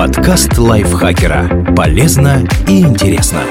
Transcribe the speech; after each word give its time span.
Подкаст 0.00 0.56
лайфхакера. 0.56 1.74
Полезно 1.76 2.48
и 2.66 2.80
интересно. 2.80 3.42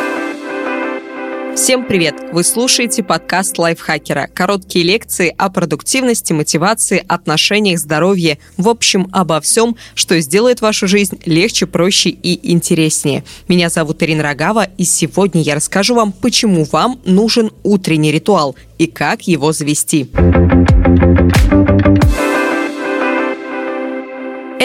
Всем 1.55 1.86
привет! 1.86 2.15
Вы 2.31 2.44
слушаете 2.44 3.04
подкаст 3.04 3.60
лайфхакера. 3.60 4.28
Короткие 4.33 4.83
лекции 4.83 5.31
о 5.38 5.51
продуктивности, 5.51 6.33
мотивации, 6.33 7.05
отношениях, 7.07 7.77
здоровье. 7.77 8.39
В 8.57 8.67
общем, 8.67 9.09
обо 9.12 9.39
всем, 9.41 9.75
что 9.93 10.20
сделает 10.21 10.62
вашу 10.62 10.88
жизнь 10.88 11.20
легче, 11.26 11.67
проще 11.67 12.10
и 12.10 12.52
интереснее. 12.52 13.24
Меня 13.47 13.70
зовут 13.70 14.02
Ирина 14.02 14.24
Рогава, 14.24 14.63
и 14.63 14.86
сегодня 14.86 15.44
я 15.44 15.54
расскажу 15.54 15.94
вам, 15.94 16.12
почему 16.12 16.66
вам 16.72 17.00
нужен 17.05 17.52
утренний 17.62 18.12
ритуал 18.12 18.55
и 18.80 18.88
как 18.88 19.27
его 19.27 19.52
завести. 19.52 20.09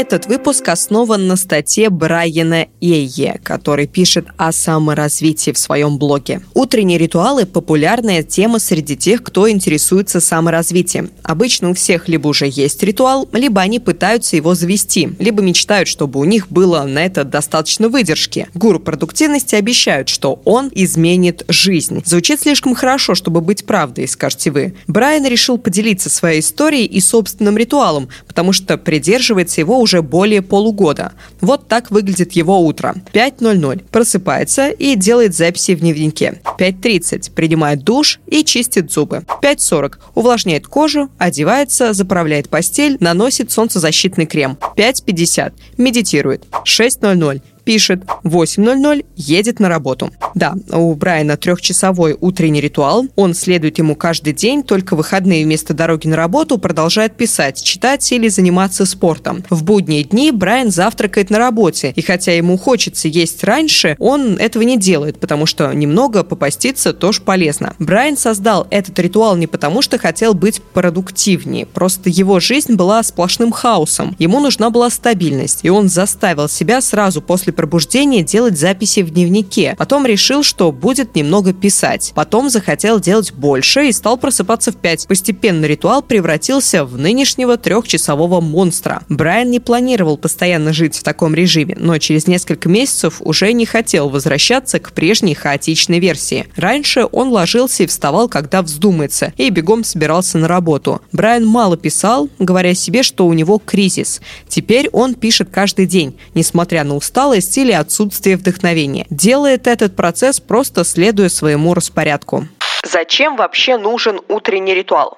Этот 0.07 0.27
выпуск 0.27 0.68
основан 0.68 1.27
на 1.27 1.34
статье 1.34 1.89
Брайана 1.89 2.66
Эйе, 2.83 3.41
который 3.42 3.87
пишет 3.87 4.27
о 4.37 4.52
саморазвитии 4.52 5.51
в 5.51 5.56
своем 5.56 5.97
блоге. 5.97 6.42
Утренние 6.52 6.98
ритуалы– 6.98 7.47
популярная 7.55 8.23
тема 8.23 8.59
среди 8.59 8.98
тех, 8.98 9.23
кто 9.23 9.48
интересуется 9.48 10.20
саморазвитием. 10.20 11.09
Обычно 11.23 11.70
у 11.70 11.75
всех 11.75 12.06
либо 12.06 12.28
уже 12.28 12.47
есть 12.47 12.83
ритуал, 12.83 13.27
либо 13.33 13.62
они 13.62 13.80
пытаются 13.80 14.37
его 14.37 14.55
завести, 14.55 15.09
либо 15.19 15.41
мечтают, 15.41 15.88
чтобы 15.88 16.20
у 16.20 16.25
них 16.25 16.50
было 16.50 16.83
на 16.83 17.02
это 17.02 17.25
достаточно 17.25 17.89
выдержки. 17.89 18.48
Гуру 18.52 18.80
продуктивности 18.80 19.55
обещают, 19.55 20.11
что 20.11 20.42
он 20.45 20.70
изменит 20.75 21.47
жизнь. 21.48 22.02
Звучит 22.05 22.42
слишком 22.42 22.75
хорошо, 22.75 23.14
чтобы 23.14 23.41
быть 23.41 23.64
правдой, 23.64 24.06
скажете 24.06 24.50
вы. 24.50 24.75
Брайан 24.86 25.25
решил 25.25 25.56
поделиться 25.56 26.11
своей 26.11 26.41
историей 26.41 26.84
и 26.84 27.00
собственным 27.00 27.56
ритуалом, 27.56 28.11
потому 28.28 28.52
что 28.52 28.77
придерживается 28.77 29.62
его 29.62 29.80
уже 29.80 29.94
более 30.03 30.43
полугода. 30.43 31.12
Вот 31.41 31.69
так 31.69 31.91
выглядит 31.91 32.33
его 32.33 32.61
утро. 32.61 32.95
5.00. 33.12 33.84
Просыпается 33.91 34.70
и 34.70 34.95
делает 34.97 35.34
записи 35.34 35.75
в 35.75 35.81
дневнике. 35.81 36.41
5.30. 36.59 37.33
Принимает 37.33 37.83
душ 37.83 38.20
и 38.27 38.45
чистит 38.45 38.91
зубы. 38.92 39.25
5.40. 39.42 39.95
Увлажняет 40.14 40.67
кожу, 40.67 41.11
одевается, 41.19 41.92
заправляет 41.92 42.48
постель, 42.48 42.97
наносит 43.01 43.51
солнцезащитный 43.51 44.27
крем. 44.27 44.59
5.50. 44.77 45.53
Медитирует. 45.78 46.45
6.00 46.64 47.42
пишет 47.65 48.05
8.00, 48.25 49.05
едет 49.17 49.61
на 49.61 49.69
работу. 49.69 50.11
Да, 50.34 50.55
у 50.73 50.95
Брайана 50.95 51.37
трехчасовой 51.37 52.17
утренний 52.20 52.61
ритуал. 52.61 53.07
Он 53.17 53.34
следует 53.34 53.79
ему 53.79 53.95
каждый 53.95 54.33
день, 54.33 54.62
только 54.62 54.97
выходные 54.97 55.45
вместо 55.45 55.75
дороги 55.75 56.09
на 56.09 56.17
работу 56.17 56.59
продолжает 56.59 57.17
писать, 57.17 57.62
читать 57.62 58.11
или 58.12 58.29
заниматься 58.29 58.85
спортом. 58.85 59.45
В 59.48 59.62
будние 59.62 60.03
дни 60.05 60.33
Брайан 60.33 60.70
завтракает 60.70 61.31
на 61.31 61.39
работе, 61.39 61.92
и 61.95 62.03
хотя 62.03 62.33
ему 62.33 62.59
хочется 62.59 63.09
есть 63.09 63.45
раньше, 63.45 63.97
он 63.98 64.37
этого 64.37 64.62
не 64.65 64.77
делает, 64.77 65.20
потому 65.20 65.47
что 65.47 65.73
немного 65.73 66.25
попаститься 66.25 66.92
тоже 66.92 67.23
полезно. 67.23 67.75
Брайан 67.79 68.17
создал 68.17 68.67
этот 68.70 68.98
ритуал 68.98 69.37
не 69.37 69.47
потому, 69.47 69.83
что 69.83 69.98
хотел 69.98 70.35
быть 70.35 70.61
продуктивнее, 70.62 71.67
просто 71.67 72.11
его 72.11 72.41
жизнь 72.41 72.75
была 72.75 73.03
сплошным 73.03 73.53
хаосом. 73.53 74.17
Ему 74.19 74.41
нужна 74.41 74.70
была 74.70 74.91
стабильность, 74.91 75.61
и 75.62 75.70
он 75.70 75.89
заставил 75.89 76.48
себя 76.48 76.81
сразу 76.81 77.23
после 77.23 77.53
пробуждения 77.55 78.22
делать 78.22 78.58
записи 78.58 79.00
в 79.00 79.10
дневнике. 79.10 79.74
Потом 79.78 80.06
решил, 80.06 80.42
что 80.42 80.72
будет 80.72 81.14
немного 81.14 81.52
писать. 81.52 82.12
Потом 82.14 82.50
захотел 82.50 83.00
делать 83.00 83.33
больше 83.33 83.88
и 83.88 83.92
стал 83.92 84.16
просыпаться 84.16 84.72
в 84.72 84.77
5. 84.77 85.08
Постепенно 85.08 85.64
ритуал 85.64 86.02
превратился 86.02 86.84
в 86.84 86.98
нынешнего 86.98 87.56
трехчасового 87.56 88.41
монстра. 88.41 89.02
Брайан 89.08 89.50
не 89.50 89.61
планировал 89.61 90.16
постоянно 90.16 90.72
жить 90.72 90.96
в 90.96 91.02
таком 91.02 91.34
режиме, 91.34 91.77
но 91.78 91.98
через 91.98 92.27
несколько 92.27 92.69
месяцев 92.69 93.20
уже 93.20 93.52
не 93.52 93.66
хотел 93.66 94.08
возвращаться 94.08 94.78
к 94.78 94.92
прежней 94.92 95.34
хаотичной 95.34 96.00
версии. 96.00 96.46
Раньше 96.56 97.06
он 97.11 97.28
ложился 97.28 97.84
и 97.84 97.86
вставал, 97.86 98.29
когда 98.29 98.62
вздумается, 98.62 99.33
и 99.36 99.50
бегом 99.50 99.84
собирался 99.84 100.39
на 100.39 100.48
работу. 100.48 101.00
Брайан 101.12 101.46
мало 101.46 101.77
писал, 101.77 102.29
говоря 102.39 102.74
себе, 102.74 103.02
что 103.02 103.27
у 103.27 103.33
него 103.33 103.61
кризис. 103.64 104.20
Теперь 104.48 104.89
он 104.90 105.14
пишет 105.14 105.48
каждый 105.50 105.86
день, 105.86 106.17
несмотря 106.34 106.84
на 106.84 106.96
усталость 106.96 107.43
усталость 107.44 107.58
или 107.58 107.72
отсутствие 107.72 108.36
вдохновения. 108.36 109.06
Делает 109.10 109.66
этот 109.66 109.96
процесс 109.96 110.40
просто 110.40 110.84
следуя 110.84 111.28
своему 111.28 111.74
распорядку. 111.74 112.46
Зачем 112.84 113.36
вообще 113.36 113.78
нужен 113.78 114.20
утренний 114.28 114.74
ритуал? 114.74 115.16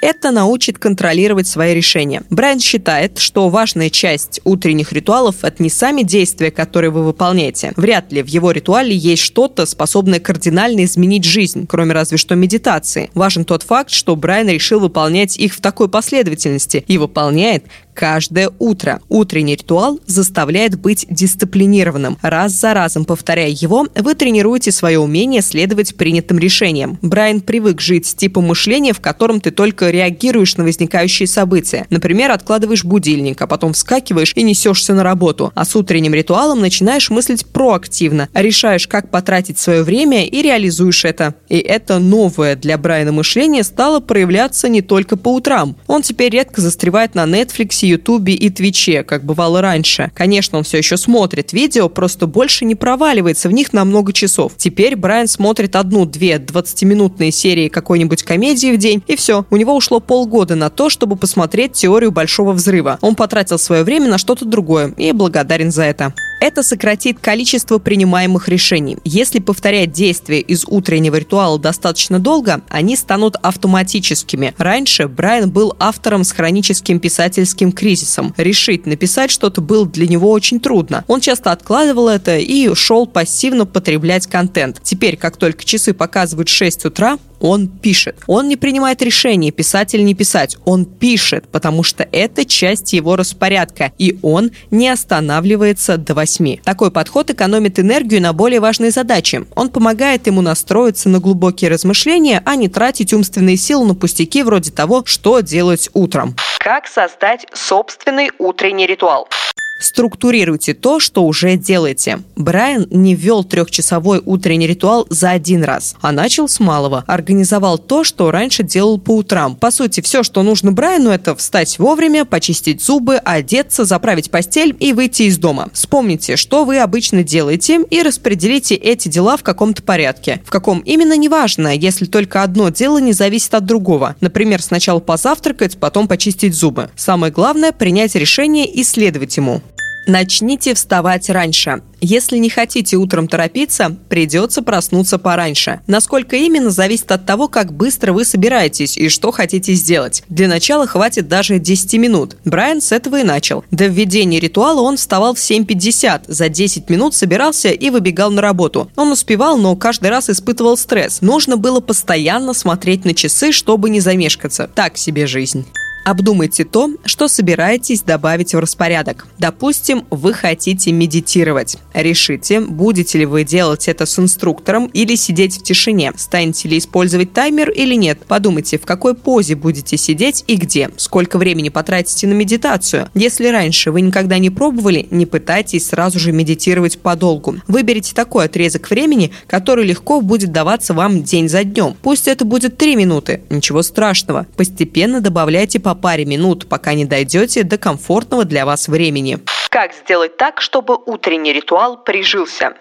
Это 0.00 0.30
научит 0.30 0.78
контролировать 0.78 1.48
свои 1.48 1.74
решения. 1.74 2.22
Брайан 2.30 2.60
считает, 2.60 3.18
что 3.18 3.48
важная 3.48 3.90
часть 3.90 4.40
утренних 4.44 4.92
ритуалов– 4.92 5.36
это 5.42 5.60
не 5.60 5.70
сами 5.70 6.02
действия, 6.02 6.52
которые 6.52 6.90
вы 6.90 7.02
выполняете. 7.04 7.72
Вряд 7.76 8.12
ли 8.12 8.22
в 8.22 8.28
его 8.28 8.52
ритуале 8.52 8.94
есть 8.94 9.22
что-то, 9.22 9.66
способное 9.66 10.20
кардинально 10.20 10.84
изменить 10.84 11.24
жизнь, 11.24 11.66
кроме 11.66 11.94
разве 11.94 12.16
что 12.16 12.36
медитации. 12.36 13.10
Важен 13.14 13.44
тот 13.44 13.64
факт, 13.64 13.90
что 13.90 14.14
Брайан 14.14 14.48
решил 14.48 14.78
выполнять 14.78 15.36
их 15.36 15.52
в 15.54 15.60
такой 15.60 15.88
последовательности 15.88 16.84
и 16.86 16.96
выполняет 16.96 17.64
каждое 17.98 18.52
утро. 18.60 19.00
Утренний 19.08 19.56
ритуал 19.56 19.98
заставляет 20.06 20.78
быть 20.78 21.04
дисциплинированным. 21.10 22.16
Раз 22.22 22.52
за 22.52 22.72
разом 22.72 23.04
повторяя 23.04 23.48
его, 23.48 23.88
вы 23.96 24.14
тренируете 24.14 24.70
свое 24.70 25.00
умение 25.00 25.42
следовать 25.42 25.96
принятым 25.96 26.38
решениям. 26.38 26.96
Брайан 27.02 27.40
привык 27.40 27.80
жить 27.80 28.06
с 28.06 28.14
типом 28.14 28.46
мышления, 28.46 28.92
в 28.92 29.00
котором 29.00 29.40
ты 29.40 29.50
только 29.50 29.90
реагируешь 29.90 30.56
на 30.56 30.62
возникающие 30.62 31.26
события. 31.26 31.88
Например, 31.90 32.30
откладываешь 32.30 32.84
будильник, 32.84 33.42
а 33.42 33.48
потом 33.48 33.72
вскакиваешь 33.72 34.32
и 34.36 34.44
несешься 34.44 34.94
на 34.94 35.02
работу. 35.02 35.50
А 35.56 35.64
с 35.64 35.74
утренним 35.74 36.14
ритуалом 36.14 36.60
начинаешь 36.60 37.10
мыслить 37.10 37.46
проактивно, 37.46 38.28
решаешь, 38.32 38.86
как 38.86 39.10
потратить 39.10 39.58
свое 39.58 39.82
время 39.82 40.24
и 40.24 40.40
реализуешь 40.40 41.04
это. 41.04 41.34
И 41.48 41.58
это 41.58 41.98
новое 41.98 42.54
для 42.54 42.78
Брайана 42.78 43.10
мышление 43.10 43.64
стало 43.64 43.98
проявляться 43.98 44.68
не 44.68 44.82
только 44.82 45.16
по 45.16 45.34
утрам. 45.34 45.76
Он 45.88 46.02
теперь 46.02 46.30
редко 46.30 46.60
застревает 46.60 47.16
на 47.16 47.24
Netflix 47.24 47.87
Ютубе 47.88 48.34
и 48.34 48.50
Твиче, 48.50 49.02
как 49.02 49.24
бывало 49.24 49.60
раньше. 49.60 50.10
Конечно, 50.14 50.58
он 50.58 50.64
все 50.64 50.78
еще 50.78 50.96
смотрит 50.96 51.52
видео, 51.52 51.88
просто 51.88 52.26
больше 52.26 52.64
не 52.64 52.74
проваливается 52.74 53.48
в 53.48 53.52
них 53.52 53.72
на 53.72 53.84
много 53.84 54.12
часов. 54.12 54.52
Теперь 54.56 54.96
Брайан 54.96 55.28
смотрит 55.28 55.76
одну-две 55.76 56.36
20-минутные 56.36 57.30
серии 57.30 57.68
какой-нибудь 57.68 58.22
комедии 58.22 58.72
в 58.72 58.78
день, 58.78 59.02
и 59.06 59.16
все. 59.16 59.46
У 59.50 59.56
него 59.56 59.74
ушло 59.74 60.00
полгода 60.00 60.54
на 60.54 60.70
то, 60.70 60.90
чтобы 60.90 61.16
посмотреть 61.16 61.72
теорию 61.72 62.12
Большого 62.12 62.52
Взрыва. 62.52 62.98
Он 63.00 63.14
потратил 63.14 63.58
свое 63.58 63.82
время 63.82 64.08
на 64.08 64.18
что-то 64.18 64.44
другое 64.44 64.94
и 64.96 65.12
благодарен 65.12 65.70
за 65.70 65.84
это. 65.84 66.14
Это 66.40 66.62
сократит 66.62 67.18
количество 67.18 67.78
принимаемых 67.78 68.48
решений. 68.48 68.98
Если 69.04 69.40
повторять 69.40 69.90
действия 69.90 70.40
из 70.40 70.64
утреннего 70.66 71.16
ритуала 71.16 71.58
достаточно 71.58 72.20
долго, 72.20 72.62
они 72.68 72.96
станут 72.96 73.36
автоматическими. 73.42 74.54
Раньше 74.56 75.08
Брайан 75.08 75.50
был 75.50 75.74
автором 75.80 76.22
с 76.22 76.30
хроническим 76.30 77.00
писательским 77.00 77.72
кризисом. 77.72 78.34
Решить 78.36 78.86
написать 78.86 79.32
что-то 79.32 79.60
было 79.60 79.84
для 79.86 80.06
него 80.06 80.30
очень 80.30 80.60
трудно. 80.60 81.04
Он 81.08 81.20
часто 81.20 81.50
откладывал 81.50 82.08
это 82.08 82.38
и 82.38 82.72
шел 82.74 83.06
пассивно 83.06 83.66
потреблять 83.66 84.28
контент. 84.28 84.80
Теперь, 84.82 85.16
как 85.16 85.36
только 85.36 85.64
часы 85.64 85.92
показывают 85.92 86.48
6 86.48 86.84
утра, 86.84 87.18
он 87.40 87.68
пишет. 87.68 88.16
Он 88.26 88.48
не 88.48 88.56
принимает 88.56 89.02
решение, 89.02 89.52
писать 89.52 89.94
или 89.94 90.02
не 90.02 90.14
писать. 90.14 90.56
Он 90.64 90.84
пишет, 90.84 91.48
потому 91.48 91.82
что 91.82 92.06
это 92.10 92.44
часть 92.44 92.92
его 92.92 93.16
распорядка, 93.16 93.92
и 93.98 94.18
он 94.22 94.50
не 94.70 94.88
останавливается 94.88 95.96
до 95.96 96.14
8. 96.14 96.58
Такой 96.62 96.90
подход 96.90 97.30
экономит 97.30 97.78
энергию 97.78 98.22
на 98.22 98.32
более 98.32 98.60
важные 98.60 98.90
задачи. 98.90 99.46
Он 99.54 99.68
помогает 99.68 100.26
ему 100.26 100.40
настроиться 100.40 101.08
на 101.08 101.20
глубокие 101.20 101.70
размышления, 101.70 102.42
а 102.44 102.56
не 102.56 102.68
тратить 102.68 103.12
умственные 103.12 103.56
силы 103.56 103.86
на 103.86 103.94
пустяки 103.94 104.42
вроде 104.42 104.70
того, 104.70 105.02
что 105.04 105.40
делать 105.40 105.90
утром. 105.94 106.36
Как 106.58 106.86
создать 106.86 107.46
собственный 107.52 108.30
утренний 108.38 108.86
ритуал? 108.86 109.28
Структурируйте 109.78 110.74
то, 110.74 110.98
что 110.98 111.24
уже 111.24 111.56
делаете. 111.56 112.20
Брайан 112.36 112.88
не 112.90 113.14
ввел 113.14 113.44
трехчасовой 113.44 114.20
утренний 114.24 114.66
ритуал 114.66 115.06
за 115.08 115.30
один 115.30 115.62
раз, 115.62 115.94
а 116.00 116.10
начал 116.10 116.48
с 116.48 116.58
малого. 116.58 117.04
Организовал 117.06 117.78
то, 117.78 118.02
что 118.02 118.30
раньше 118.30 118.64
делал 118.64 118.98
по 118.98 119.16
утрам. 119.16 119.54
По 119.54 119.70
сути, 119.70 120.00
все, 120.00 120.22
что 120.22 120.42
нужно 120.42 120.72
Брайану, 120.72 121.10
это 121.10 121.36
встать 121.36 121.78
вовремя, 121.78 122.24
почистить 122.24 122.82
зубы, 122.82 123.16
одеться, 123.16 123.84
заправить 123.84 124.30
постель 124.30 124.76
и 124.80 124.92
выйти 124.92 125.22
из 125.24 125.38
дома. 125.38 125.68
Вспомните, 125.72 126.36
что 126.36 126.64
вы 126.64 126.78
обычно 126.78 127.22
делаете 127.22 127.80
и 127.88 128.02
распределите 128.02 128.74
эти 128.74 129.08
дела 129.08 129.36
в 129.36 129.42
каком-то 129.42 129.82
порядке. 129.82 130.42
В 130.44 130.50
каком 130.50 130.80
именно 130.80 131.16
неважно, 131.16 131.74
если 131.74 132.06
только 132.06 132.42
одно 132.42 132.70
дело 132.70 132.98
не 132.98 133.12
зависит 133.12 133.54
от 133.54 133.64
другого. 133.64 134.16
Например, 134.20 134.60
сначала 134.60 134.98
позавтракать, 134.98 135.78
потом 135.78 136.08
почистить 136.08 136.54
зубы. 136.54 136.90
Самое 136.96 137.32
главное– 137.32 137.72
принять 137.78 138.14
решение 138.14 138.66
и 138.66 138.82
следовать 138.82 139.36
ему. 139.36 139.62
Начните 140.08 140.72
вставать 140.72 141.28
раньше. 141.28 141.82
Если 142.00 142.38
не 142.38 142.48
хотите 142.48 142.96
утром 142.96 143.28
торопиться, 143.28 143.94
придется 144.08 144.62
проснуться 144.62 145.18
пораньше. 145.18 145.80
Насколько 145.86 146.36
именно, 146.36 146.70
зависит 146.70 147.12
от 147.12 147.26
того, 147.26 147.46
как 147.46 147.74
быстро 147.74 148.14
вы 148.14 148.24
собираетесь 148.24 148.96
и 148.96 149.10
что 149.10 149.32
хотите 149.32 149.74
сделать. 149.74 150.22
Для 150.30 150.48
начала 150.48 150.86
хватит 150.86 151.28
даже 151.28 151.58
10 151.58 151.92
минут. 152.00 152.36
Брайан 152.46 152.80
с 152.80 152.90
этого 152.90 153.20
и 153.20 153.22
начал. 153.22 153.64
До 153.70 153.84
введения 153.84 154.40
ритуала 154.40 154.80
он 154.80 154.96
вставал 154.96 155.34
в 155.34 155.38
7.50, 155.38 156.22
за 156.26 156.48
10 156.48 156.88
минут 156.88 157.14
собирался 157.14 157.68
и 157.68 157.90
выбегал 157.90 158.30
на 158.30 158.40
работу. 158.40 158.90
Он 158.96 159.12
успевал, 159.12 159.58
но 159.58 159.76
каждый 159.76 160.08
раз 160.08 160.30
испытывал 160.30 160.78
стресс. 160.78 161.20
Нужно 161.20 161.58
было 161.58 161.80
постоянно 161.80 162.54
смотреть 162.54 163.04
на 163.04 163.12
часы, 163.12 163.52
чтобы 163.52 163.90
не 163.90 164.00
замешкаться. 164.00 164.70
Так 164.74 164.96
себе 164.96 165.26
жизнь. 165.26 165.66
Обдумайте 166.08 166.64
то, 166.64 166.90
что 167.04 167.28
собираетесь 167.28 168.00
добавить 168.00 168.54
в 168.54 168.58
распорядок. 168.58 169.26
Допустим, 169.38 170.06
вы 170.08 170.32
хотите 170.32 170.90
медитировать. 170.90 171.76
Решите, 171.92 172.60
будете 172.60 173.18
ли 173.18 173.26
вы 173.26 173.44
делать 173.44 173.88
это 173.88 174.06
с 174.06 174.18
инструктором 174.18 174.86
или 174.86 175.16
сидеть 175.16 175.58
в 175.58 175.62
тишине. 175.62 176.12
Станете 176.16 176.66
ли 176.66 176.78
использовать 176.78 177.34
таймер 177.34 177.68
или 177.68 177.94
нет. 177.94 178.20
Подумайте, 178.26 178.78
в 178.78 178.86
какой 178.86 179.14
позе 179.14 179.54
будете 179.54 179.98
сидеть 179.98 180.44
и 180.46 180.56
где. 180.56 180.88
Сколько 180.96 181.36
времени 181.36 181.68
потратите 181.68 182.26
на 182.26 182.32
медитацию. 182.32 183.10
Если 183.12 183.46
раньше 183.48 183.92
вы 183.92 184.00
никогда 184.00 184.38
не 184.38 184.48
пробовали, 184.48 185.08
не 185.10 185.26
пытайтесь 185.26 185.88
сразу 185.88 186.18
же 186.18 186.32
медитировать 186.32 186.98
подолгу. 186.98 187.56
Выберите 187.66 188.14
такой 188.14 188.46
отрезок 188.46 188.88
времени, 188.88 189.30
который 189.46 189.84
легко 189.84 190.22
будет 190.22 190.52
даваться 190.52 190.94
вам 190.94 191.22
день 191.22 191.50
за 191.50 191.64
днем. 191.64 191.94
Пусть 192.00 192.28
это 192.28 192.46
будет 192.46 192.78
3 192.78 192.96
минуты. 192.96 193.42
Ничего 193.50 193.82
страшного. 193.82 194.46
Постепенно 194.56 195.20
добавляйте 195.20 195.78
по 195.78 195.97
паре 195.98 196.24
минут, 196.24 196.68
пока 196.68 196.94
не 196.94 197.04
дойдете 197.04 197.62
до 197.62 197.76
комфортного 197.78 198.44
для 198.44 198.64
вас 198.64 198.88
времени. 198.88 199.38
Как 199.70 199.92
сделать 199.92 200.36
так, 200.36 200.62
чтобы 200.62 200.96
утренний 200.96 201.52
ритуал 201.52 202.02
прижился? 202.02 202.72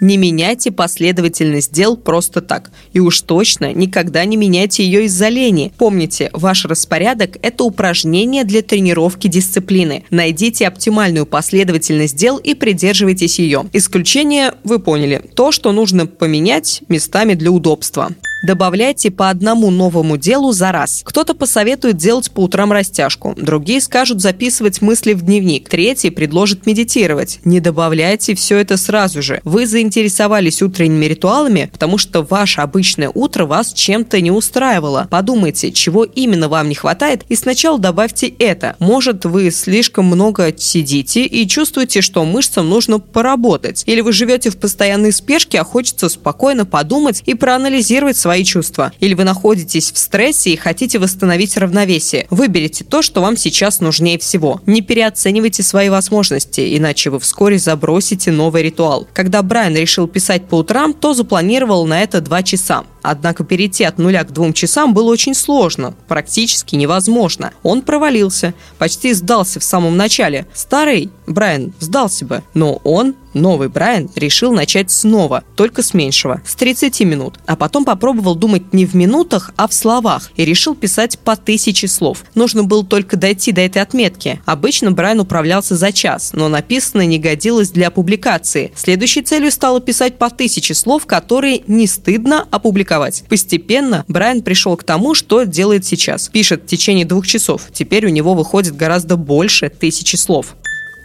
Не 0.00 0.16
меняйте 0.16 0.70
последовательность 0.72 1.72
дел 1.72 1.96
просто 1.96 2.40
так. 2.40 2.70
И 2.92 3.00
уж 3.00 3.20
точно 3.22 3.72
никогда 3.72 4.24
не 4.24 4.36
меняйте 4.36 4.84
ее 4.84 5.04
из-за 5.04 5.28
лени. 5.28 5.72
Помните, 5.78 6.30
ваш 6.32 6.64
распорядок– 6.64 7.38
это 7.42 7.64
упражнение 7.64 8.44
для 8.44 8.62
тренировки 8.62 9.28
дисциплины. 9.28 10.04
Найдите 10.10 10.66
оптимальную 10.66 11.26
последовательность 11.26 12.16
дел 12.16 12.38
и 12.38 12.54
придерживайтесь 12.54 13.38
ее. 13.38 13.64
Исключение 13.72 14.54
вы 14.64 14.78
поняли. 14.78 15.22
То, 15.34 15.52
что 15.52 15.72
нужно 15.72 16.06
поменять 16.06 16.82
местами 16.88 17.34
для 17.34 17.50
удобства. 17.50 18.10
Добавляйте 18.44 19.10
по 19.10 19.30
одному 19.30 19.70
новому 19.70 20.18
делу 20.18 20.52
за 20.52 20.70
раз. 20.70 21.00
Кто-то 21.02 21.32
посоветует 21.32 21.96
делать 21.96 22.30
по 22.30 22.40
утрам 22.40 22.72
растяжку, 22.72 23.34
другие 23.38 23.80
скажут 23.80 24.20
записывать 24.20 24.82
мысли 24.82 25.14
в 25.14 25.22
дневник, 25.22 25.70
третий 25.70 26.10
предложит 26.10 26.66
медитировать. 26.66 27.40
Не 27.46 27.60
добавляйте 27.60 28.34
все 28.34 28.58
это 28.58 28.76
сразу 28.76 29.22
же. 29.22 29.40
Вы 29.44 29.66
заинтересовались 29.66 30.60
утренними 30.60 31.06
ритуалами, 31.06 31.70
потому 31.72 31.96
что 31.96 32.20
ваше 32.22 32.60
обычное 32.60 33.10
утро 33.14 33.46
вас 33.46 33.72
чем-то 33.72 34.20
не 34.20 34.30
устраивало. 34.30 35.08
Подумайте, 35.10 35.72
чего 35.72 36.04
именно 36.04 36.50
вам 36.50 36.68
не 36.68 36.74
хватает, 36.74 37.22
и 37.30 37.36
сначала 37.36 37.78
добавьте 37.78 38.26
это. 38.26 38.76
Может, 38.78 39.24
вы 39.24 39.50
слишком 39.52 40.04
много 40.04 40.52
сидите 40.54 41.24
и 41.24 41.48
чувствуете, 41.48 42.02
что 42.02 42.22
мышцам 42.26 42.68
нужно 42.68 42.98
поработать. 42.98 43.84
Или 43.86 44.02
вы 44.02 44.12
живете 44.12 44.50
в 44.50 44.58
постоянной 44.58 45.12
спешке, 45.12 45.60
а 45.60 45.64
хочется 45.64 46.10
спокойно 46.10 46.66
подумать 46.66 47.22
и 47.24 47.32
проанализировать 47.32 48.18
свои 48.18 48.33
свои 48.34 48.44
чувства. 48.44 48.92
Или 48.98 49.14
вы 49.14 49.22
находитесь 49.22 49.92
в 49.92 49.98
стрессе 49.98 50.50
и 50.50 50.56
хотите 50.56 50.98
восстановить 50.98 51.56
равновесие. 51.56 52.26
Выберите 52.30 52.82
то, 52.82 53.00
что 53.00 53.20
вам 53.20 53.36
сейчас 53.36 53.78
нужнее 53.78 54.18
всего. 54.18 54.60
Не 54.66 54.80
переоценивайте 54.80 55.62
свои 55.62 55.88
возможности, 55.88 56.76
иначе 56.76 57.10
вы 57.10 57.20
вскоре 57.20 57.58
забросите 57.58 58.32
новый 58.32 58.64
ритуал. 58.64 59.06
Когда 59.12 59.40
Брайан 59.42 59.76
решил 59.76 60.08
писать 60.08 60.48
по 60.48 60.56
утрам, 60.56 60.94
то 60.94 61.14
запланировал 61.14 61.86
на 61.86 62.02
это 62.02 62.20
два 62.20 62.42
часа. 62.42 62.82
Однако 63.02 63.44
перейти 63.44 63.84
от 63.84 63.98
нуля 63.98 64.24
к 64.24 64.32
двум 64.32 64.52
часам 64.52 64.94
было 64.94 65.12
очень 65.12 65.34
сложно, 65.34 65.94
практически 66.08 66.74
невозможно. 66.74 67.52
Он 67.62 67.82
провалился, 67.82 68.54
почти 68.78 69.12
сдался 69.12 69.60
в 69.60 69.64
самом 69.64 69.96
начале. 69.96 70.46
Старый 70.54 71.10
Брайан 71.26 71.72
сдался 71.80 72.24
бы, 72.24 72.42
но 72.54 72.80
он 72.82 73.14
Новый 73.34 73.68
Брайан 73.68 74.08
решил 74.14 74.52
начать 74.52 74.90
снова, 74.90 75.44
только 75.56 75.82
с 75.82 75.92
меньшего, 75.92 76.40
с 76.46 76.54
30 76.54 77.00
минут, 77.00 77.34
а 77.46 77.56
потом 77.56 77.84
попробовал 77.84 78.36
думать 78.36 78.72
не 78.72 78.86
в 78.86 78.94
минутах, 78.94 79.52
а 79.56 79.68
в 79.68 79.74
словах 79.74 80.30
и 80.36 80.44
решил 80.44 80.74
писать 80.74 81.18
по 81.18 81.36
тысяче 81.36 81.88
слов. 81.88 82.24
Нужно 82.34 82.62
было 82.62 82.84
только 82.84 83.16
дойти 83.16 83.52
до 83.52 83.60
этой 83.60 83.82
отметки. 83.82 84.40
Обычно 84.46 84.92
Брайан 84.92 85.20
управлялся 85.20 85.76
за 85.76 85.92
час, 85.92 86.30
но 86.32 86.48
написанное 86.48 87.06
не 87.06 87.18
годилось 87.18 87.70
для 87.70 87.90
публикации. 87.90 88.72
Следующей 88.76 89.22
целью 89.22 89.50
стало 89.50 89.80
писать 89.80 90.16
по 90.18 90.30
тысяче 90.30 90.74
слов, 90.74 91.06
которые 91.06 91.62
не 91.66 91.86
стыдно 91.86 92.46
опубликовать. 92.50 93.24
Постепенно 93.28 94.04
Брайан 94.08 94.42
пришел 94.42 94.76
к 94.76 94.84
тому, 94.84 95.14
что 95.14 95.42
делает 95.42 95.84
сейчас. 95.84 96.28
Пишет 96.28 96.62
в 96.62 96.66
течение 96.66 97.04
двух 97.04 97.26
часов. 97.26 97.62
Теперь 97.72 98.06
у 98.06 98.10
него 98.10 98.34
выходит 98.34 98.76
гораздо 98.76 99.16
больше 99.16 99.68
тысячи 99.68 100.16
слов. 100.16 100.54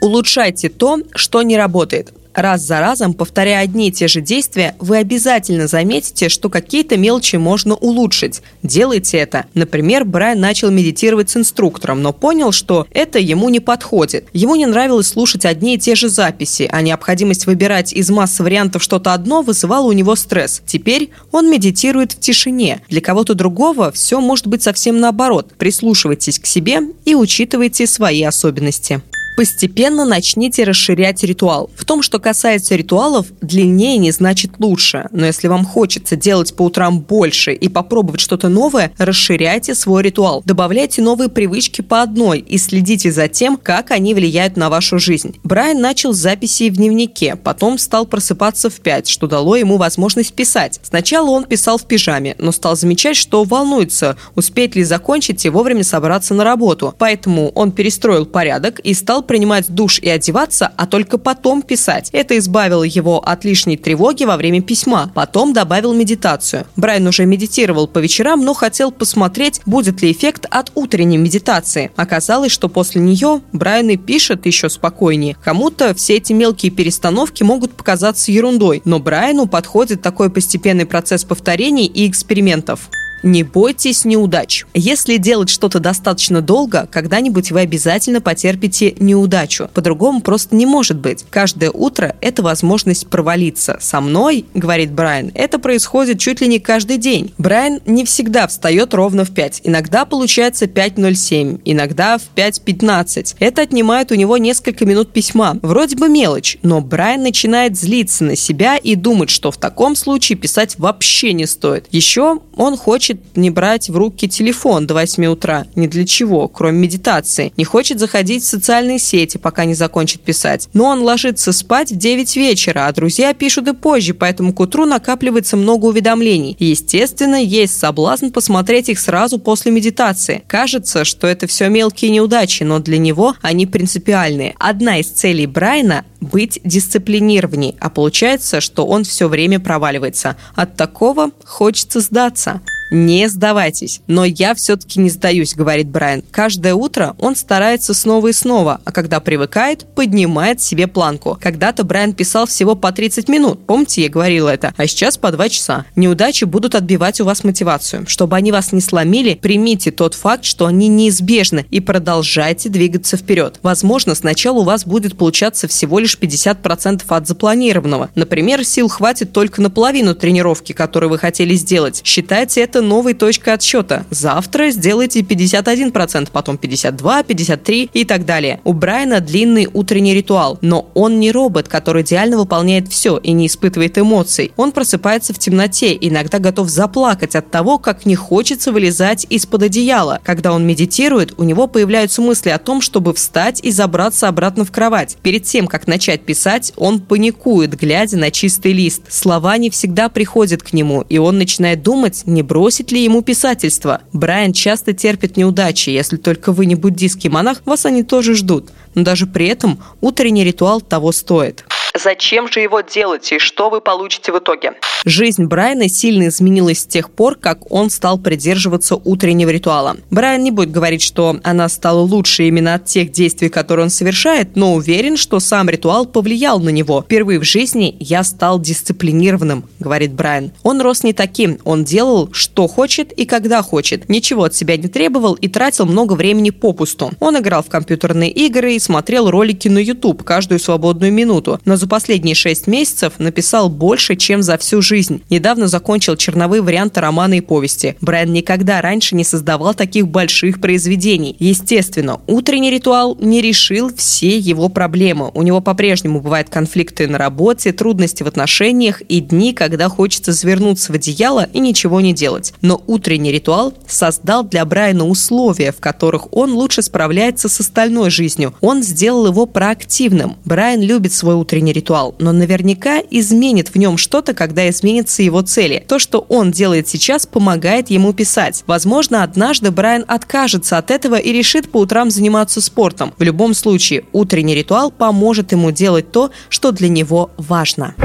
Улучшайте 0.01 0.69
то, 0.69 0.99
что 1.13 1.41
не 1.41 1.57
работает. 1.57 2.13
Раз 2.39 2.62
за 2.62 2.80
разом, 2.80 3.13
повторяя 3.13 3.65
одни 3.65 3.89
и 3.89 3.91
те 3.91 4.07
же 4.07 4.21
действия, 4.21 4.74
вы 4.80 4.95
обязательно 4.95 5.68
заметите, 5.68 6.30
что 6.30 6.47
какие-то 6.47 6.95
мелочи 6.95 7.36
можно 7.36 7.75
улучшить. 7.75 8.41
Делайте 8.63 9.18
это. 9.18 9.47
Например, 9.56 10.06
Брайан 10.06 10.39
начал 10.39 10.71
медитировать 10.71 11.30
с 11.30 11.36
инструктором, 11.36 12.01
но 12.01 12.13
понял, 12.13 12.53
что 12.53 12.88
это 12.91 13.19
ему 13.19 13.50
не 13.50 13.59
подходит. 13.59 14.30
Ему 14.31 14.56
не 14.56 14.65
нравилось 14.68 15.09
слушать 15.09 15.44
одни 15.44 15.75
и 15.75 15.77
те 15.77 15.95
же 15.95 16.07
записи, 16.07 16.69
а 16.71 16.81
необходимость 16.81 17.45
выбирать 17.45 17.91
из 17.91 18.09
массы 18.09 18.42
вариантов 18.42 18.83
что-то 18.83 19.13
одно 19.13 19.42
вызывала 19.42 19.88
у 19.88 19.92
него 19.92 20.15
стресс. 20.15 20.62
Теперь 20.65 21.09
он 21.33 21.51
медитирует 21.51 22.13
в 22.13 22.21
тишине. 22.21 22.80
Для 22.88 23.01
кого-то 23.01 23.33
другого 23.33 23.92
все 23.92 24.21
может 24.21 24.47
быть 24.47 24.63
совсем 24.63 25.01
наоборот. 25.01 25.51
Прислушивайтесь 25.57 26.39
к 26.39 26.45
себе 26.45 26.80
и 27.03 27.15
учитывайте 27.15 27.85
свои 27.85 28.24
особенности. 28.24 29.01
Постепенно 29.39 30.03
начните 30.03 30.65
расширять 30.65 31.24
ритуал. 31.24 31.69
В 31.74 31.86
том, 31.86 32.03
что 32.03 32.19
касается 32.19 32.75
ритуалов, 32.75 33.27
длиннее 33.39 33.95
не 33.95 34.12
значит 34.12 34.59
лучше. 34.59 35.07
Но 35.12 35.25
если 35.25 35.47
вам 35.47 35.63
хочется 35.63 36.18
делать 36.18 36.53
по 36.53 36.63
утрам 36.63 37.00
больше 37.00 37.53
и 37.53 37.69
попробовать 37.69 38.19
что-то 38.19 38.50
новое, 38.50 38.91
расширяйте 38.97 39.75
свой 39.75 40.03
ритуал. 40.03 40.44
Добавляйте 40.45 41.01
новые 41.01 41.30
привычки 41.30 41.80
по 41.80 42.01
одной 42.01 42.39
и 42.39 42.57
следите 42.57 43.13
за 43.13 43.30
тем, 43.30 43.56
как 43.56 43.91
они 43.91 44.13
влияют 44.13 44.57
на 44.57 44.69
вашу 44.69 45.00
жизнь. 45.00 45.38
Брайан 45.45 45.80
начал 45.80 46.12
с 46.12 46.18
записей 46.18 46.69
в 46.69 46.75
дневнике, 46.75 47.38
потом 47.38 47.77
стал 47.77 48.06
просыпаться 48.06 48.69
в 48.69 48.81
5, 48.81 49.07
что 49.07 49.27
дало 49.27 49.56
ему 49.56 49.77
возможность 49.77 50.33
писать. 50.33 50.81
Сначала 50.83 51.30
он 51.30 51.45
писал 51.45 51.77
в 51.77 51.85
пижаме, 51.85 52.35
но 52.39 52.51
стал 52.51 52.75
замечать, 52.75 53.15
что 53.15 53.45
волнуется, 53.45 54.18
успеет 54.35 54.75
ли 54.75 54.83
закончить 54.83 55.45
и 55.45 55.50
вовремя 55.50 55.85
собраться 55.85 56.33
на 56.33 56.44
работу. 56.44 56.94
Поэтому 56.97 57.51
он 57.51 57.71
перестроил 57.71 58.25
порядок 58.25 58.81
и 58.81 58.94
стал 58.94 59.24
принимать 59.29 59.69
душ 59.69 59.99
и 59.99 60.09
одеваться, 60.09 60.71
а 60.75 60.87
только 60.87 61.19
потом 61.19 61.61
писать. 61.61 62.09
Это 62.13 62.35
избавило 62.39 62.81
его 62.81 63.19
от 63.19 63.45
лишней 63.45 63.77
тревоги 63.77 64.23
во 64.23 64.37
время 64.37 64.59
письма. 64.63 65.11
Потом 65.13 65.54
добавил 65.54 65.94
медитацию. 65.94 66.65
Брайан 66.75 67.06
уже 67.06 67.27
медитировал 67.27 67.85
по 67.85 67.99
вечерам, 67.99 68.44
но 68.44 68.56
хотел 68.56 68.92
посмотреть, 68.92 69.61
будет 69.68 70.01
ли 70.01 70.11
эффект 70.11 70.47
от 70.49 70.71
утренней 70.73 71.18
медитации. 71.18 71.92
Оказалось, 71.95 72.51
что 72.51 72.69
после 72.69 73.01
нее 73.01 73.42
Брайан 73.54 73.89
и 73.89 73.97
пишет 73.97 74.47
еще 74.47 74.68
спокойнее. 74.68 75.37
Кому-то 75.44 75.94
все 75.94 76.18
эти 76.18 76.33
мелкие 76.33 76.71
перестановки 76.71 77.44
могут 77.44 77.73
показаться 77.73 78.31
ерундой, 78.31 78.81
но 78.83 78.97
Брайану 78.97 79.45
подходит 79.45 80.01
такой 80.01 80.31
постепенный 80.31 80.87
процесс 80.87 81.23
повторений 81.23 81.85
и 81.85 82.09
экспериментов. 82.09 82.89
Не 83.23 83.44
бойтесь 83.44 84.06
неудач. 84.06 84.66
Если 84.73 85.18
делать 85.18 85.49
что-то 85.49 85.80
достаточно 85.80 86.42
долго, 86.42 86.88
когда-нибудь 86.92 87.52
вы 87.52 87.61
обязательно 87.61 88.21
потерпите 88.21 88.95
неудачу. 88.99 89.69
По-другому 89.73 90.21
просто 90.21 90.56
не 90.56 90.66
может 90.66 90.99
быть. 90.99 91.26
Каждое 91.30 91.71
утро– 91.71 92.16
это 92.21 92.44
возможность 92.44 93.07
провалиться. 93.07 93.78
Со 93.81 94.02
мной, 94.02 94.45
говорит 94.54 94.92
Брайан, 94.92 95.31
это 95.33 95.59
происходит 95.59 96.19
чуть 96.19 96.42
ли 96.42 96.47
не 96.47 96.59
каждый 96.59 96.97
день. 96.97 97.33
Брайан 97.38 97.80
не 97.85 98.06
всегда 98.06 98.47
встает 98.47 98.94
ровно 98.94 99.26
в 99.26 99.31
5. 99.31 99.61
Иногда 99.64 100.06
получается 100.06 100.66
5.07, 100.66 101.61
иногда 101.66 102.18
в 102.18 102.23
5.15. 102.35 103.35
Это 103.40 103.61
отнимает 103.61 104.11
у 104.11 104.16
него 104.16 104.38
несколько 104.38 104.85
минут 104.85 105.11
письма. 105.11 105.57
Вроде 105.61 105.95
бы 105.95 106.09
мелочь, 106.09 106.57
но 106.61 106.81
Брайан 106.81 107.23
начинает 107.23 107.78
злиться 107.78 108.23
на 108.23 108.35
себя 108.35 108.78
и 108.78 108.95
думать, 108.95 109.30
что 109.30 109.52
в 109.52 109.57
таком 109.57 109.95
случае 109.95 110.38
писать 110.38 110.78
вообще 110.78 111.33
не 111.33 111.45
стоит. 111.45 111.88
Еще 111.92 112.40
он 112.56 112.78
хочет 112.78 113.08
хочет 113.09 113.37
не 113.37 113.49
брать 113.49 113.89
в 113.89 113.97
руки 113.97 114.28
телефон 114.28 114.85
до 114.85 114.94
8 114.94 115.25
утра. 115.25 115.66
Ни 115.75 115.87
для 115.87 116.06
чего, 116.06 116.47
кроме 116.47 116.80
медитации. 116.80 117.51
Не 117.57 117.63
хочет 117.63 117.99
заходить 117.99 118.44
в 118.44 118.47
социальные 118.47 118.99
сети, 118.99 119.37
пока 119.37 119.66
не 119.66 119.73
закончит 119.73 120.21
писать. 120.21 120.69
Но 120.73 120.85
он 120.85 121.01
ложится 121.01 121.51
спать 121.51 121.92
в 121.92 121.95
9 121.95 122.35
вечера, 122.35 122.85
а 122.85 122.92
друзья 122.92 123.33
пишут 123.33 123.68
и 123.68 123.73
позже, 123.73 124.13
поэтому 124.13 124.54
к 124.54 124.59
утру 124.59 124.85
накапливается 124.85 125.57
много 125.57 125.85
уведомлений. 125.85 126.56
Естественно, 126.59 127.42
есть 127.42 127.80
соблазн 127.80 128.30
посмотреть 128.30 128.89
их 128.89 128.99
сразу 128.99 129.39
после 129.39 129.71
медитации. 129.71 130.44
Кажется, 130.45 131.04
что 131.04 131.25
это 131.25 131.47
все 131.47 131.68
мелкие 131.69 132.11
неудачи, 132.11 132.61
но 132.61 132.78
для 132.80 132.99
него 132.99 133.33
они 133.42 133.66
принципиальные. 133.66 134.56
Одна 134.59 134.99
из 134.99 135.07
целей 135.07 135.47
Брайна– 135.47 136.06
быть 136.21 136.59
дисциплинированней, 136.63 137.75
а 137.80 137.89
получается, 137.89 138.61
что 138.61 138.85
он 138.85 139.04
все 139.04 139.28
время 139.28 139.59
проваливается. 139.59 140.35
От 140.54 140.75
такого 140.75 141.31
хочется 141.45 142.01
сдаться. 142.01 142.61
Не 142.91 143.27
сдавайтесь. 143.29 144.01
Но 144.07 144.25
я 144.25 144.55
все-таки 144.55 144.99
не 144.99 145.09
сдаюсь, 145.09 145.53
говорит 145.53 145.87
Брайан. 145.87 146.23
Каждое 146.31 146.73
утро 146.73 147.15
он 147.19 147.35
старается 147.35 147.93
снова 147.93 148.27
и 148.27 148.33
снова, 148.33 148.81
а 148.83 148.91
когда 148.91 149.19
привыкает, 149.19 149.85
поднимает 149.95 150.61
себе 150.61 150.87
планку. 150.87 151.37
Когда-то 151.39 151.83
Брайан 151.83 152.13
писал 152.13 152.47
всего 152.47 152.75
по 152.75 152.91
30 152.91 153.29
минут. 153.29 153.65
Помните, 153.65 154.03
я 154.03 154.09
говорила 154.09 154.49
это? 154.49 154.73
А 154.77 154.87
сейчас 154.87 155.17
по 155.17 155.31
2 155.31 155.49
часа. 155.49 155.85
Неудачи 155.95 156.45
будут 156.45 156.75
отбивать 156.75 157.21
у 157.21 157.25
вас 157.25 157.43
мотивацию. 157.43 158.05
Чтобы 158.07 158.35
они 158.35 158.51
вас 158.51 158.71
не 158.71 158.81
сломили, 158.81 159.35
примите 159.35 159.91
тот 159.91 160.13
факт, 160.13 160.45
что 160.45 160.65
они 160.65 160.87
неизбежны 160.87 161.65
и 161.69 161.79
продолжайте 161.79 162.69
двигаться 162.69 163.17
вперед. 163.17 163.59
Возможно, 163.63 164.15
сначала 164.15 164.59
у 164.59 164.63
вас 164.63 164.85
будет 164.85 165.17
получаться 165.17 165.67
всего 165.67 165.99
лишь 165.99 166.17
50% 166.19 167.03
от 167.07 167.27
запланированного. 167.27 168.09
Например, 168.15 168.63
сил 168.65 168.87
хватит 168.87 169.31
только 169.31 169.61
на 169.61 169.69
половину 169.69 170.15
тренировки, 170.15 170.73
которую 170.73 171.09
вы 171.09 171.17
хотели 171.17 171.53
сделать. 171.55 172.01
Считайте 172.03 172.61
это 172.61 172.79
это 172.80 172.88
новой 172.88 173.14
точкой 173.14 173.56
отсчета. 173.56 174.06
Завтра 174.09 174.71
сделайте 174.71 175.19
51%, 175.19 176.30
потом 176.31 176.57
52, 176.57 177.24
53 177.24 177.90
и 177.94 178.06
так 178.06 178.26
далее. 178.26 178.62
У 178.64 178.71
Брайана 178.71 179.19
длинный 179.19 179.68
утренний 179.71 180.14
ритуал, 180.14 180.57
но 180.62 180.90
он 180.94 181.19
не 181.19 181.31
робот, 181.31 181.68
который 181.68 182.04
идеально 182.04 182.38
выполняет 182.38 182.88
все 182.88 183.18
и 183.18 183.33
не 183.33 183.48
испытывает 183.48 183.98
эмоций. 183.98 184.54
Он 184.56 184.71
просыпается 184.71 185.33
в 185.33 185.40
темноте, 185.40 185.98
иногда 186.00 186.40
готов 186.40 186.69
заплакать 186.69 187.36
от 187.36 187.52
того, 187.52 187.80
как 187.80 188.06
не 188.06 188.16
хочется 188.16 188.71
вылезать 188.71 189.26
из-под 189.30 189.64
одеяла. 189.64 190.21
Когда 190.24 190.54
он 190.54 190.66
медитирует, 190.66 191.33
у 191.38 191.44
него 191.44 191.68
появляются 191.68 192.21
мысли 192.21 192.50
о 192.50 192.59
том, 192.59 192.81
чтобы 192.81 193.14
встать 193.14 193.59
и 193.62 193.71
забраться 193.71 194.30
обратно 194.30 194.64
в 194.64 194.71
кровать. 194.71 195.18
Перед 195.21 195.44
тем, 195.44 195.68
как 195.68 195.88
начать 195.88 196.21
писать, 196.21 196.71
он 196.78 197.02
паникует, 197.02 197.78
глядя 197.78 198.18
на 198.18 198.31
чистый 198.31 198.71
лист. 198.71 199.02
Слова 199.09 199.57
не 199.57 199.69
всегда 199.69 200.07
приходят 200.07 200.64
к 200.64 200.71
нему, 200.71 201.02
и 201.09 201.18
он 201.18 201.38
начинает 201.38 201.83
думать, 201.83 202.24
не 202.26 202.42
бросить 202.42 202.69
бросить 202.69 202.92
ли 202.92 203.04
ему 203.04 203.23
писательство. 203.23 204.02
Брайан 204.14 204.54
часто 204.54 204.94
терпит 204.94 205.38
неудачи, 205.38 205.90
если 205.90 206.18
только 206.18 206.52
вы 206.52 206.68
не 206.68 206.76
буддийский 206.76 207.28
монах, 207.28 207.64
вас 207.66 207.88
они 207.88 208.04
тоже 208.04 208.35
ждут. 208.35 208.69
Но 208.94 209.04
даже 209.04 209.26
при 209.26 209.47
этом 209.47 209.80
утренний 210.02 210.44
ритуал 210.44 210.80
того 210.80 211.11
стоит. 211.11 211.66
Зачем 212.01 212.49
же 212.49 212.61
его 212.61 212.79
делать 212.81 213.31
и 213.31 213.39
что 213.39 213.69
вы 213.69 213.81
получите 213.81 214.31
в 214.31 214.37
итоге? 214.37 214.73
Жизнь 215.06 215.45
Брайана 215.45 215.89
сильно 215.89 216.29
изменилась 216.29 216.79
с 216.79 216.85
тех 216.85 217.09
пор, 217.09 217.35
как 217.35 217.71
он 217.71 217.89
стал 217.89 218.18
придерживаться 218.18 218.95
утреннего 218.95 219.49
ритуала. 219.49 219.97
Брайан 220.09 220.44
не 220.44 220.51
будет 220.51 220.71
говорить, 220.71 221.01
что 221.01 221.37
она 221.44 221.68
стала 221.68 221.99
лучше 221.99 222.47
именно 222.47 222.75
от 222.75 222.85
тех 222.85 223.11
действий, 223.11 223.49
которые 223.49 223.85
он 223.85 223.89
совершает, 223.89 224.56
но 224.56 224.75
уверен, 224.75 225.18
что 225.18 225.39
сам 225.39 225.69
ритуал 225.69 226.06
повлиял 226.06 226.59
на 226.59 226.69
него. 226.69 227.01
Впервые 227.01 227.39
в 227.39 227.44
жизни 227.44 227.95
я 227.99 228.23
стал 228.23 228.59
дисциплинированным, 228.59 229.65
говорит 229.79 230.13
Брайан. 230.13 230.51
Он 230.63 230.79
рос 230.81 231.03
не 231.03 231.13
таким, 231.13 231.59
он 231.65 231.83
делал, 231.83 232.29
что 232.31 232.68
хочет 232.68 233.11
и 233.11 233.25
когда 233.25 233.61
хочет. 233.61 234.07
Ничего 234.07 234.45
от 234.45 234.56
себя 234.56 234.77
не 234.77 234.87
требовал 234.87 235.33
и 235.33 235.49
тратил 235.49 235.85
много 235.85 236.13
времени 236.13 236.51
попусту. 236.51 237.11
Он 237.19 237.37
играл 237.37 237.61
в 237.61 237.69
компьютерные 237.69 238.31
игры 238.31 238.75
и 238.75 238.79
смотрел 238.79 239.29
ролики 239.29 239.68
на 239.68 239.79
YouTube 239.79 240.23
каждую 240.23 240.59
свободную 240.59 241.11
минуту, 241.11 241.59
но 241.65 241.75
за 241.75 241.88
последние 241.89 242.35
шесть 242.35 242.67
месяцев 242.67 243.13
написал 243.17 243.69
больше, 243.69 244.15
чем 244.15 244.41
за 244.41 244.57
всю 244.57 244.81
жизнь. 244.81 245.23
Недавно 245.29 245.67
закончил 245.67 246.15
черновые 246.15 246.61
варианты 246.61 247.01
романа 247.01 247.33
и 247.33 247.41
повести. 247.41 247.97
Брайан 247.99 248.31
никогда 248.31 248.81
раньше 248.81 249.15
не 249.15 249.25
создавал 249.25 249.73
таких 249.73 250.07
больших 250.07 250.61
произведений. 250.61 251.35
Естественно, 251.39 252.21
утренний 252.27 252.71
ритуал 252.71 253.17
не 253.19 253.41
решил 253.41 253.91
все 253.93 254.37
его 254.37 254.69
проблемы. 254.69 255.31
У 255.33 255.41
него 255.41 255.59
по-прежнему 255.59 256.21
бывают 256.21 256.49
конфликты 256.49 257.07
на 257.07 257.17
работе, 257.17 257.73
трудности 257.73 258.23
в 258.23 258.27
отношениях 258.27 259.01
и 259.01 259.19
дни, 259.19 259.53
когда 259.53 259.89
хочется 259.89 260.31
завернуться 260.31 260.91
в 260.91 260.95
одеяло 260.95 261.47
и 261.51 261.59
ничего 261.59 261.99
не 261.99 262.13
делать. 262.13 262.53
Но 262.61 262.81
утренний 262.87 263.31
ритуал 263.31 263.73
создал 263.87 264.43
для 264.43 264.63
Брайана 264.65 265.07
условия, 265.07 265.71
в 265.71 265.79
которых 265.79 266.31
он 266.33 266.53
лучше 266.53 266.81
справляется 266.81 267.49
с 267.49 267.59
остальной 267.59 268.09
жизнью. 268.09 268.53
Он 268.61 268.83
сделал 268.83 269.27
его 269.27 269.45
проактивным. 269.45 270.37
Брайан 270.45 270.81
любит 270.81 271.13
свой 271.13 271.35
утренний 271.35 271.69
ритуал, 271.71 272.16
но 272.19 272.31
наверняка 272.31 273.02
изменит 273.09 273.69
в 273.69 273.76
нем 273.78 273.97
что-то, 273.97 274.33
когда 274.33 274.69
изменятся 274.69 275.23
его 275.23 275.42
цели. 275.42 275.83
То, 275.88 275.99
что 275.99 276.26
он 276.30 276.52
делает 276.52 276.88
сейчас, 276.88 277.26
помогает 277.26 277.90
ему 277.90 278.14
писать. 278.14 278.64
Возможно, 278.68 279.23
однажды 279.23 279.71
Брайан 279.71 280.06
откажется 280.07 280.78
от 280.78 280.92
этого 280.92 281.16
и 281.16 281.31
решит 281.31 281.71
по 281.71 281.78
утрам 281.78 282.09
заниматься 282.09 282.61
спортом. 282.61 283.14
В 283.18 283.23
любом 283.23 283.54
случае, 283.54 284.04
утренний 284.11 284.56
ритуал 284.56 284.92
поможет 284.92 285.52
ему 285.52 285.71
делать 285.71 286.11
то, 286.11 286.31
что 286.49 286.71
для 286.71 286.90
него 286.90 287.31
важно. 287.38 287.95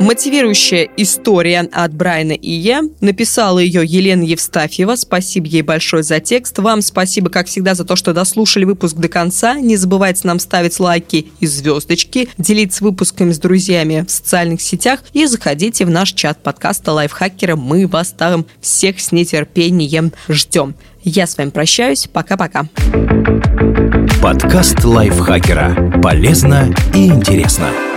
Мотивирующая 0.00 0.88
история 0.96 1.68
от 1.72 1.92
Брайана 1.92 2.32
и 2.32 2.50
я. 2.50 2.82
Написала 3.00 3.58
ее 3.58 3.84
Елена 3.84 4.22
Евстафьева. 4.22 4.94
Спасибо 4.94 5.46
ей 5.46 5.62
большое 5.62 6.02
за 6.02 6.20
текст. 6.20 6.58
Вам 6.58 6.82
спасибо, 6.82 7.30
как 7.30 7.48
всегда, 7.48 7.74
за 7.74 7.84
то, 7.84 7.96
что 7.96 8.12
дослушали 8.12 8.64
выпуск 8.64 8.96
до 8.96 9.08
конца. 9.08 9.54
Не 9.54 9.76
забывайте 9.76 10.20
нам 10.24 10.38
ставить 10.38 10.78
лайки 10.78 11.26
и 11.40 11.46
звездочки, 11.46 12.28
делиться 12.38 12.84
выпусками 12.84 13.32
с 13.32 13.38
друзьями 13.38 14.04
в 14.06 14.10
социальных 14.10 14.60
сетях 14.60 15.00
и 15.12 15.26
заходите 15.26 15.84
в 15.84 15.90
наш 15.90 16.12
чат 16.12 16.42
подкаста 16.42 16.92
Лайфхакера. 16.92 17.56
Мы 17.56 17.86
вас 17.88 18.14
там 18.16 18.46
всех 18.60 19.00
с 19.00 19.10
нетерпением 19.10 20.12
ждем. 20.28 20.74
Я 21.02 21.26
с 21.26 21.36
вами 21.36 21.50
прощаюсь. 21.50 22.08
Пока-пока. 22.12 22.68
Подкаст 24.22 24.84
Лайфхакера. 24.84 26.00
Полезно 26.02 26.72
и 26.94 27.06
интересно. 27.06 27.87